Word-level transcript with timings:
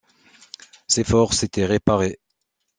Ses 0.87 1.03
forces 1.03 1.43
étaient 1.43 1.67
réparées. 1.67 2.17